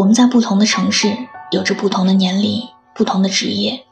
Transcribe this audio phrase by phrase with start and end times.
[0.00, 1.14] 我们在不同的城市，
[1.50, 2.62] 有着不同的年龄、
[2.94, 3.84] 不同的职业。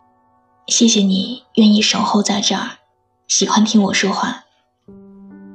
[0.66, 2.78] 谢谢你愿意守候在这儿，
[3.26, 4.44] 喜欢听我说话。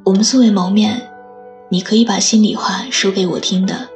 [0.05, 1.09] 我们素未谋面，
[1.69, 3.89] 你可以把心里话说给我听的。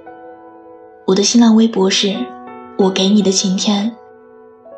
[1.05, 2.17] 我的新浪微博是
[2.79, 3.95] “我给你的晴天”，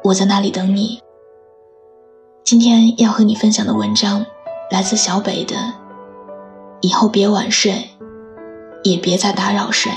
[0.03, 0.99] 我在那里等你。
[2.43, 4.25] 今天要和你分享的文章
[4.69, 5.55] 来自小北的，
[6.81, 7.89] 以后别晚睡，
[8.83, 9.89] 也别再打扰谁。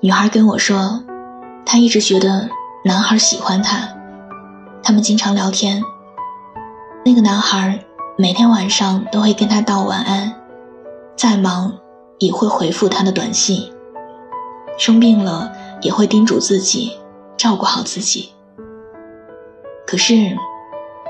[0.00, 1.02] 女孩跟我说，
[1.66, 2.48] 她一直觉得
[2.84, 3.88] 男孩喜欢她，
[4.80, 5.82] 他们经常聊天。
[7.04, 7.84] 那个男孩
[8.16, 10.32] 每天晚上都会跟她道晚安，
[11.16, 11.76] 再忙
[12.20, 13.72] 也会回复她的短信。
[14.78, 15.50] 生病了
[15.82, 16.96] 也会叮嘱自己
[17.36, 18.30] 照顾好自己。
[19.84, 20.14] 可是，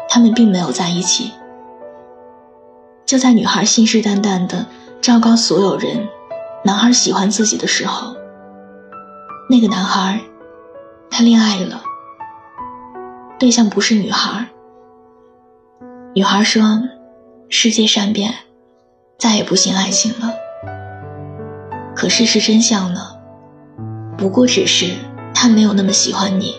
[0.08, 1.32] 他们并没有在一起。
[3.04, 4.64] 就在女孩信誓旦旦的
[5.02, 6.08] 昭告所有人，
[6.64, 8.16] 男孩喜欢自己的时候。
[9.50, 10.20] 那个男孩，
[11.10, 11.80] 他恋爱了，
[13.38, 14.46] 对象不是女孩。
[16.14, 16.82] 女孩说
[17.48, 18.34] ：“世界善变，
[19.18, 20.34] 再也不信爱情了。”
[21.96, 23.00] 可事实真相呢？
[24.18, 24.92] 不过只是
[25.34, 26.54] 他没有那么喜欢你。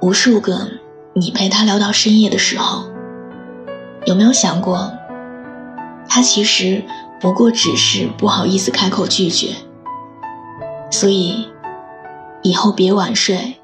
[0.00, 0.68] 无数个
[1.14, 2.84] 你陪他聊到深夜的时候，
[4.06, 4.92] 有没有想过，
[6.08, 6.84] 他其实
[7.20, 9.48] 不过只是不好意思开口拒绝。
[11.00, 11.48] 所以，
[12.42, 13.56] 以后别晚睡，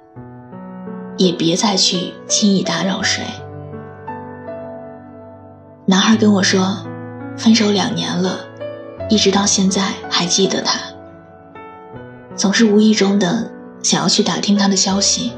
[1.19, 3.25] 也别再去轻易打扰谁。
[5.84, 6.79] 男孩跟我说，
[7.37, 8.39] 分手两年了，
[9.11, 10.81] 一直到现在还记得他，
[12.34, 13.51] 总是无意中的
[13.83, 15.34] 想要去打听他的消息，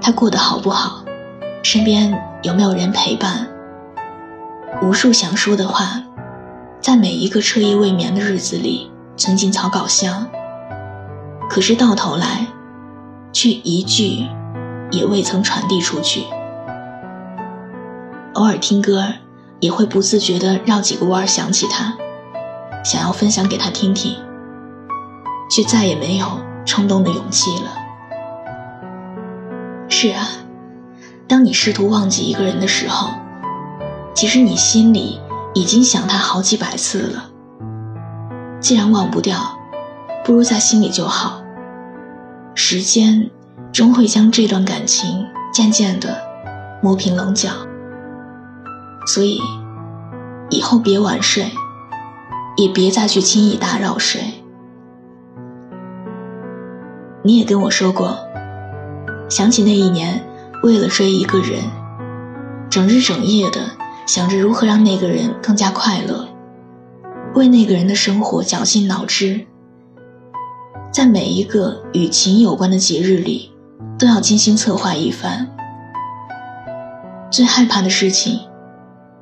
[0.00, 1.04] 他过得好不好，
[1.64, 3.48] 身边有没有人陪伴。
[4.82, 6.00] 无数想说的话，
[6.80, 10.24] 在每一个彻夜未眠的日子里存进草稿箱。
[11.48, 12.48] 可是到头来，
[13.32, 14.26] 却一句
[14.90, 16.24] 也未曾传递出去。
[18.32, 19.06] 偶尔听歌，
[19.60, 21.94] 也会不自觉地绕几个弯想起他，
[22.84, 24.16] 想要分享给他听听，
[25.48, 26.26] 却再也没有
[26.64, 27.70] 冲动的勇气了。
[29.88, 30.26] 是啊，
[31.28, 33.10] 当你试图忘记一个人的时候，
[34.14, 35.20] 其实你心里
[35.54, 37.30] 已经想他好几百次了。
[38.58, 39.60] 既然忘不掉。
[40.24, 41.42] 不如在心里就好。
[42.54, 43.30] 时间
[43.72, 46.16] 终会将这段感情渐渐的
[46.82, 47.50] 磨平棱角，
[49.06, 49.38] 所以
[50.48, 51.50] 以后别晚睡，
[52.56, 54.42] 也别再去轻易打扰谁。
[57.22, 58.16] 你也跟我说过，
[59.28, 60.24] 想起那一年，
[60.62, 61.58] 为了追一个人，
[62.70, 63.60] 整日整夜的
[64.06, 66.28] 想着如何让那个人更加快乐，
[67.34, 69.46] 为那个人的生活绞尽脑汁。
[70.94, 73.50] 在每一个与情有关的节日里，
[73.98, 75.50] 都要精心策划一番。
[77.32, 78.38] 最害怕的事情，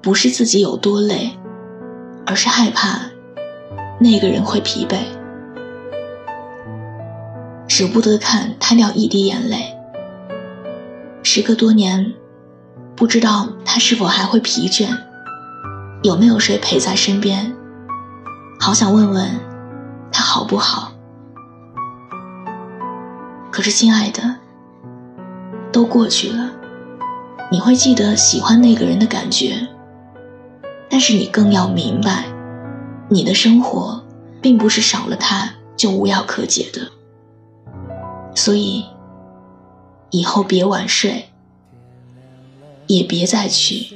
[0.02, 1.30] 不是自己有多累，
[2.26, 3.00] 而是害怕
[3.98, 4.98] 那个人会疲惫，
[7.66, 9.74] 舍不得看他掉一滴眼泪。
[11.22, 12.12] 时隔多年，
[12.94, 14.88] 不知道他是否还会疲倦，
[16.02, 17.56] 有没有谁陪在身边？
[18.60, 19.26] 好想问问
[20.12, 20.91] 他好不好。
[23.52, 24.36] 可是，亲爱的，
[25.70, 26.50] 都过去了。
[27.50, 29.68] 你会记得喜欢那个人的感觉，
[30.88, 32.24] 但是你更要明白，
[33.10, 34.02] 你的生活
[34.40, 36.90] 并不是少了他就无药可解的。
[38.34, 38.86] 所以，
[40.10, 41.28] 以后别晚睡，
[42.86, 43.94] 也别再去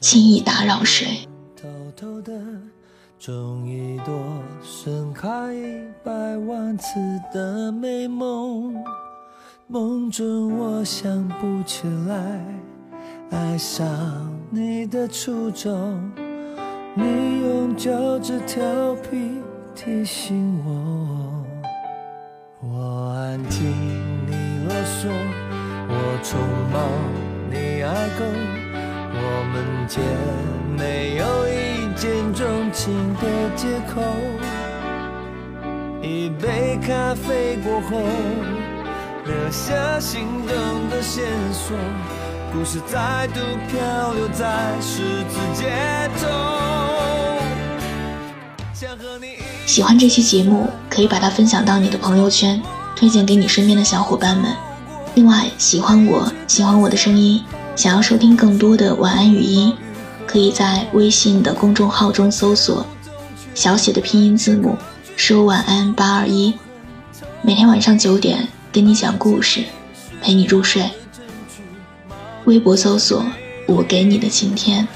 [0.00, 1.26] 轻易打扰谁。
[3.26, 4.14] 种一朵
[4.62, 6.12] 盛开一百
[6.46, 7.00] 万次
[7.32, 8.74] 的美梦，
[9.66, 12.44] 梦中我想不起来
[13.30, 13.86] 爱上
[14.50, 15.98] 你的初衷。
[16.94, 19.40] 你用脚趾调皮
[19.74, 21.46] 提醒我，
[22.60, 23.64] 我安静
[24.26, 24.32] 你
[24.66, 25.08] 啰嗦，
[25.88, 26.36] 我匆
[26.70, 26.76] 忙
[27.50, 28.22] 你爱够，
[29.16, 29.18] 我
[29.50, 30.04] 们间
[30.76, 34.02] 没有一见钟情的借口，
[36.02, 38.02] 一杯咖啡过后，
[39.24, 40.54] 留下心动
[40.90, 41.76] 的线索，
[42.52, 45.70] 故事再度漂流在十字街
[46.20, 46.26] 头。
[49.66, 52.60] 喜欢这期节目，可以把它分享到你的朋友圈，
[52.96, 54.52] 推荐给你身边的小伙伴们。
[55.14, 57.40] 另外，喜欢我喜欢我的声音，
[57.76, 59.72] 想要收听更多的晚安语音。
[60.26, 62.84] 可以在微信的公众号中搜索
[63.54, 64.76] 小写的拼音字母
[65.16, 66.52] 说晚安八二一，
[67.42, 69.64] 每天晚上九点跟你讲故事，
[70.20, 70.90] 陪你入睡。
[72.46, 73.24] 微博搜索
[73.66, 74.86] 我给你的晴天，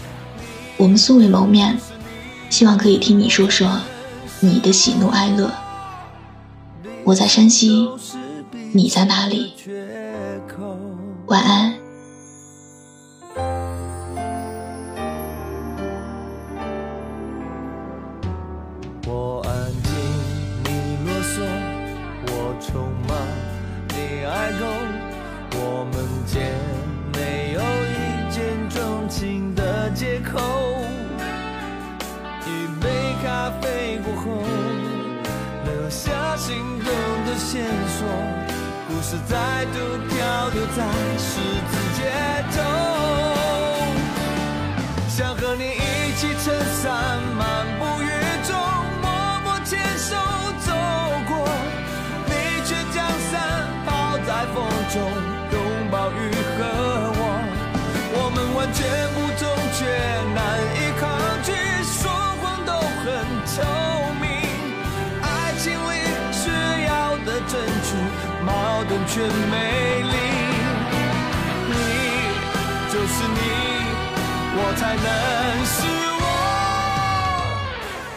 [0.76, 1.78] 我们素未谋面，
[2.50, 3.80] 希望可以听你说说
[4.40, 5.50] 你的喜怒哀乐。
[7.04, 7.88] 我在山西，
[8.72, 9.54] 你在哪里？
[11.26, 11.77] 晚安。
[37.38, 38.06] 线索。
[38.88, 40.82] 故事再度漂流在
[41.18, 41.40] 十
[41.70, 42.00] 字街
[42.52, 42.56] 头，
[45.08, 46.86] 想和你一起撑伞
[47.38, 48.04] 漫步雨
[48.44, 48.50] 中，
[49.02, 49.06] 默
[49.44, 50.16] 默牵手
[50.66, 50.72] 走
[51.28, 51.48] 过，
[52.26, 52.32] 你
[52.64, 52.96] 却将
[53.30, 53.32] 伞
[53.86, 54.56] 抛在风
[54.90, 54.96] 中，
[55.52, 55.56] 拥
[55.90, 56.60] 抱雨和
[57.14, 57.20] 我，
[58.14, 58.82] 我们完全
[69.18, 69.26] 却美
[70.02, 70.14] 丽，
[71.68, 71.74] 你
[72.88, 73.40] 就是你，
[74.54, 75.06] 我才能
[75.74, 75.76] 是
[76.22, 76.24] 我，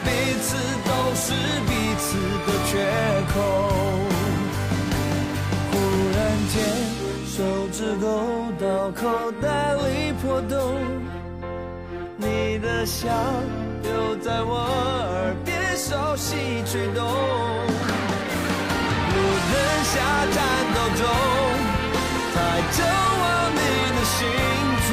[0.06, 0.08] 彼
[0.44, 0.48] 此
[0.86, 1.26] 都是
[1.66, 2.06] 彼此
[2.46, 2.72] 的缺
[3.34, 3.36] 口。
[5.72, 5.74] 忽
[6.14, 6.20] 然
[6.54, 6.56] 间，
[7.26, 7.34] 手
[7.72, 8.06] 指勾
[8.60, 9.02] 到口
[9.42, 10.54] 袋里破洞，
[12.16, 13.10] 你的笑
[13.84, 17.02] 又在我耳边熟悉吹动。
[20.02, 20.38] 下战
[20.74, 21.02] 斗中，
[22.34, 22.36] 才
[22.72, 22.80] 走
[23.22, 23.58] 完你
[23.96, 24.18] 的星
[24.88, 24.90] 座，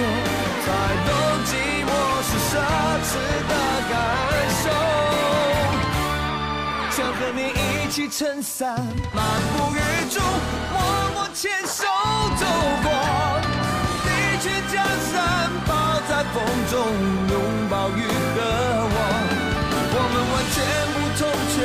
[0.65, 0.67] 才
[1.07, 1.11] 懂
[1.49, 1.51] 寂
[1.89, 1.91] 寞
[2.29, 2.53] 是奢
[3.09, 3.11] 侈
[3.49, 3.53] 的
[3.89, 3.93] 感
[4.63, 4.65] 受。
[6.91, 8.61] 想和你一起撑伞，
[9.15, 9.19] 漫
[9.57, 9.77] 步雨
[10.11, 10.17] 中，
[10.73, 10.77] 默
[11.15, 11.79] 默牵手
[12.37, 12.43] 走
[12.83, 12.87] 过，
[14.05, 14.07] 你
[14.43, 14.77] 却将
[15.11, 15.17] 伞
[15.67, 15.71] 抱
[16.07, 16.37] 在风
[16.71, 16.77] 中，
[17.31, 17.35] 拥
[17.71, 17.99] 抱雨
[18.35, 18.37] 和
[18.95, 18.97] 我。
[19.91, 20.57] 我们完全
[20.93, 21.21] 不同，
[21.55, 21.57] 却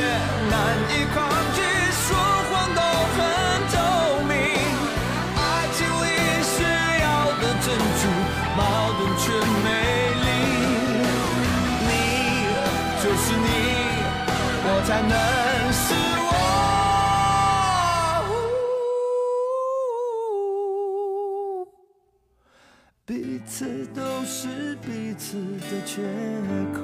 [15.08, 16.32] 能是我，
[23.06, 25.38] 彼此都是彼此
[25.70, 26.02] 的缺
[26.74, 26.84] 口。